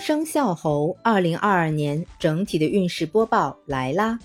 [0.00, 4.18] 生肖猴二零二二年整体的运势播报来啦！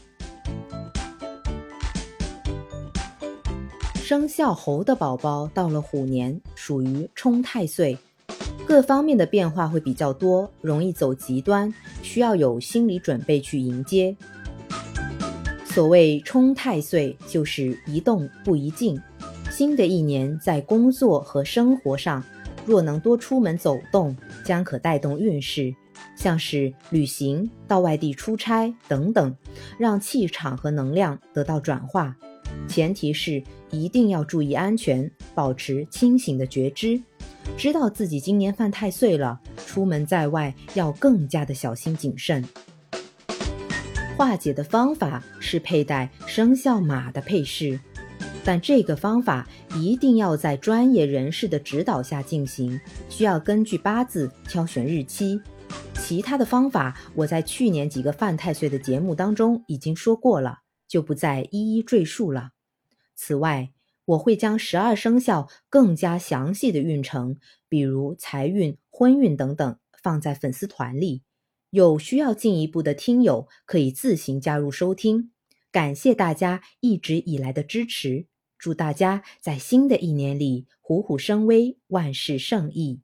[3.96, 7.98] 生肖猴的宝宝到了虎年，属于冲太岁，
[8.66, 14.16] 各方面的变化会比较多，容易走极端，需要有心理准备去迎接。
[15.66, 18.98] 所谓冲太岁，就是一动不一静。
[19.52, 22.24] 新的一年在工作和生活上。
[22.66, 25.74] 若能多出门走动，将可带动运势，
[26.16, 29.36] 像是旅行、到外地出差等等，
[29.78, 32.16] 让气场和能量得到转化。
[32.68, 37.00] 前提是一定要注意安全，保持清醒的觉知，
[37.58, 42.44] 知道自己今年犯太岁了，出门在外要更加的小心谨慎。
[44.18, 47.78] 化解的方法是佩戴生肖马的配饰。
[48.46, 55.42] 但这个方法一定要在专业人士的指导下进行，需要根据八字挑选日期。
[55.96, 62.52] 其他的方法我在去年几个犯太岁的节目当中已经说过了，就不再一一赘述了。
[63.16, 63.72] 此外，
[64.06, 71.24] 我会将十二生肖更加详细的运程，比如财运、婚运等等，放在粉丝团里。
[71.72, 75.32] 有需要进一步的听友可以自行加入收听。
[75.72, 78.28] 感谢大家一直以来的支持。
[78.58, 83.02] 祝大家在新的一年里虎虎生威，万事胜意。